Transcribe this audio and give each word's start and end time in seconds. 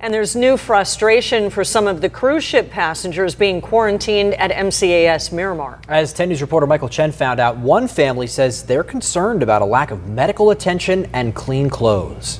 And 0.00 0.14
there's 0.14 0.36
new 0.36 0.56
frustration 0.56 1.50
for 1.50 1.64
some 1.64 1.88
of 1.88 2.00
the 2.00 2.08
cruise 2.08 2.44
ship 2.44 2.70
passengers 2.70 3.34
being 3.34 3.60
quarantined 3.60 4.34
at 4.34 4.52
MCAS 4.52 5.32
Miramar. 5.32 5.80
As 5.88 6.12
10 6.12 6.28
News 6.28 6.40
reporter 6.40 6.68
Michael 6.68 6.88
Chen 6.88 7.10
found 7.10 7.40
out, 7.40 7.56
one 7.56 7.88
family 7.88 8.28
says 8.28 8.62
they're 8.62 8.84
concerned 8.84 9.42
about 9.42 9.60
a 9.60 9.64
lack 9.64 9.90
of 9.90 10.06
medical 10.06 10.52
attention 10.52 11.08
and 11.12 11.34
clean 11.34 11.68
clothes. 11.68 12.38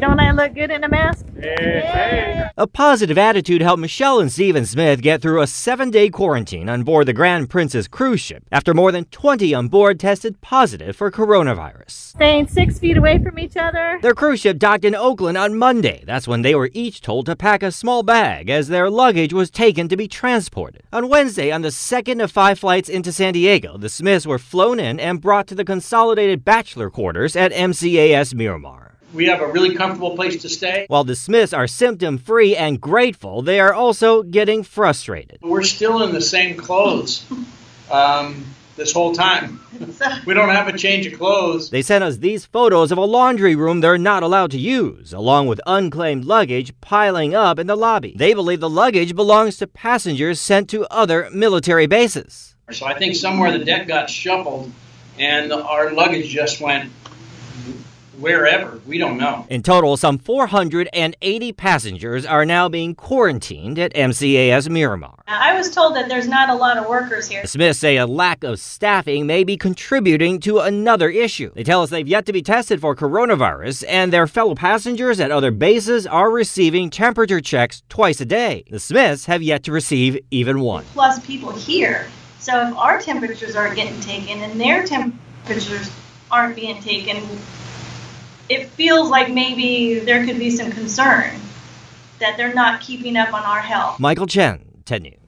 Hey, 0.00 0.06
don't 0.06 0.20
I 0.20 0.30
look 0.30 0.54
good 0.54 0.70
in 0.70 0.82
a 0.82 0.88
mask? 0.88 1.26
A 2.56 2.66
positive 2.66 3.18
attitude 3.18 3.60
helped 3.60 3.82
Michelle 3.82 4.18
and 4.18 4.32
Stephen 4.32 4.64
Smith 4.64 5.02
get 5.02 5.20
through 5.20 5.42
a 5.42 5.46
seven 5.46 5.90
day 5.90 6.08
quarantine 6.08 6.70
on 6.70 6.84
board 6.84 7.06
the 7.06 7.12
Grand 7.12 7.50
Princess 7.50 7.86
cruise 7.86 8.20
ship 8.22 8.42
after 8.50 8.72
more 8.72 8.92
than 8.92 9.04
20 9.06 9.52
on 9.52 9.68
board 9.68 10.00
tested 10.00 10.40
positive 10.40 10.96
for 10.96 11.10
coronavirus. 11.10 11.90
Staying 11.90 12.48
six 12.48 12.78
feet 12.78 12.96
away 12.96 13.22
from 13.22 13.38
each 13.38 13.58
other. 13.58 13.98
Their 14.00 14.14
cruise 14.14 14.40
ship 14.40 14.58
docked 14.58 14.86
in 14.86 14.94
Oakland 14.94 15.36
on 15.36 15.58
Monday. 15.58 16.02
That's 16.06 16.26
when 16.26 16.40
they 16.40 16.54
were 16.54 16.70
each 16.72 17.02
told 17.02 17.26
to 17.26 17.36
pack 17.36 17.62
a 17.62 17.70
small 17.70 18.02
bag 18.02 18.48
as 18.48 18.68
their 18.68 18.88
luggage 18.88 19.34
was 19.34 19.50
taken 19.50 19.86
to 19.88 19.98
be 19.98 20.08
transported. 20.08 20.82
On 20.94 21.10
Wednesday, 21.10 21.50
on 21.50 21.60
the 21.60 21.70
second 21.70 22.22
of 22.22 22.32
five 22.32 22.58
flights 22.58 22.88
into 22.88 23.12
San 23.12 23.34
Diego, 23.34 23.76
the 23.76 23.90
Smiths 23.90 24.26
were 24.26 24.38
flown 24.38 24.80
in 24.80 24.98
and 24.98 25.20
brought 25.20 25.46
to 25.48 25.54
the 25.54 25.64
consolidated 25.64 26.42
bachelor 26.42 26.88
quarters 26.88 27.36
at 27.36 27.52
MCAS 27.52 28.32
Miramar. 28.32 28.90
We 29.12 29.26
have 29.26 29.40
a 29.40 29.46
really 29.46 29.74
comfortable 29.74 30.14
place 30.14 30.40
to 30.42 30.48
stay. 30.48 30.86
While 30.88 31.04
the 31.04 31.16
Smiths 31.16 31.52
are 31.52 31.66
symptom 31.66 32.18
free 32.18 32.56
and 32.56 32.80
grateful, 32.80 33.42
they 33.42 33.58
are 33.58 33.74
also 33.74 34.22
getting 34.22 34.62
frustrated. 34.62 35.38
We're 35.42 35.62
still 35.62 36.02
in 36.02 36.12
the 36.12 36.20
same 36.20 36.56
clothes 36.56 37.24
um, 37.90 38.46
this 38.76 38.92
whole 38.92 39.12
time. 39.12 39.60
we 40.26 40.34
don't 40.34 40.50
have 40.50 40.68
a 40.68 40.78
change 40.78 41.06
of 41.06 41.18
clothes. 41.18 41.70
They 41.70 41.82
sent 41.82 42.04
us 42.04 42.18
these 42.18 42.46
photos 42.46 42.92
of 42.92 42.98
a 42.98 43.04
laundry 43.04 43.56
room 43.56 43.80
they're 43.80 43.98
not 43.98 44.22
allowed 44.22 44.52
to 44.52 44.58
use, 44.58 45.12
along 45.12 45.48
with 45.48 45.60
unclaimed 45.66 46.24
luggage 46.24 46.72
piling 46.80 47.34
up 47.34 47.58
in 47.58 47.66
the 47.66 47.76
lobby. 47.76 48.14
They 48.16 48.32
believe 48.32 48.60
the 48.60 48.70
luggage 48.70 49.16
belongs 49.16 49.56
to 49.56 49.66
passengers 49.66 50.40
sent 50.40 50.70
to 50.70 50.86
other 50.86 51.28
military 51.32 51.86
bases. 51.86 52.54
So 52.70 52.86
I 52.86 52.96
think 52.96 53.16
somewhere 53.16 53.50
the 53.56 53.64
deck 53.64 53.88
got 53.88 54.08
shuffled 54.08 54.70
and 55.18 55.52
our 55.52 55.92
luggage 55.92 56.28
just 56.28 56.60
went 56.60 56.92
wherever. 58.20 58.80
We 58.86 58.98
don't 58.98 59.16
know. 59.16 59.46
In 59.48 59.62
total, 59.62 59.96
some 59.96 60.18
480 60.18 61.52
passengers 61.52 62.26
are 62.26 62.44
now 62.44 62.68
being 62.68 62.94
quarantined 62.94 63.78
at 63.78 63.94
MCAS 63.94 64.68
Miramar. 64.68 65.14
I 65.26 65.56
was 65.56 65.70
told 65.70 65.96
that 65.96 66.08
there's 66.08 66.28
not 66.28 66.50
a 66.50 66.54
lot 66.54 66.76
of 66.76 66.88
workers 66.88 67.28
here. 67.28 67.42
The 67.42 67.48
Smiths 67.48 67.78
say 67.78 67.96
a 67.96 68.06
lack 68.06 68.44
of 68.44 68.60
staffing 68.60 69.26
may 69.26 69.44
be 69.44 69.56
contributing 69.56 70.40
to 70.40 70.58
another 70.58 71.08
issue. 71.08 71.50
They 71.54 71.64
tell 71.64 71.82
us 71.82 71.90
they've 71.90 72.06
yet 72.06 72.26
to 72.26 72.32
be 72.32 72.42
tested 72.42 72.80
for 72.80 72.94
coronavirus, 72.94 73.84
and 73.88 74.12
their 74.12 74.26
fellow 74.26 74.54
passengers 74.54 75.20
at 75.20 75.30
other 75.30 75.50
bases 75.50 76.06
are 76.06 76.30
receiving 76.30 76.90
temperature 76.90 77.40
checks 77.40 77.82
twice 77.88 78.20
a 78.20 78.26
day. 78.26 78.64
The 78.70 78.80
Smiths 78.80 79.26
have 79.26 79.42
yet 79.42 79.62
to 79.64 79.72
receive 79.72 80.18
even 80.30 80.60
one. 80.60 80.84
Plus 80.92 81.24
people 81.24 81.52
here. 81.52 82.08
So 82.38 82.68
if 82.68 82.76
our 82.76 83.00
temperatures 83.00 83.54
aren't 83.54 83.76
getting 83.76 84.00
taken 84.00 84.40
and 84.40 84.60
their 84.60 84.84
temperatures 84.84 85.90
aren't 86.30 86.56
being 86.56 86.80
taken, 86.82 87.22
it 88.50 88.68
feels 88.70 89.08
like 89.08 89.30
maybe 89.30 90.00
there 90.00 90.26
could 90.26 90.38
be 90.38 90.50
some 90.50 90.70
concern 90.72 91.40
that 92.18 92.36
they're 92.36 92.52
not 92.52 92.80
keeping 92.80 93.16
up 93.16 93.32
on 93.32 93.44
our 93.44 93.60
health. 93.60 93.98
Michael 94.00 94.26
Chen, 94.26 94.82
10 94.84 95.02
News. 95.02 95.19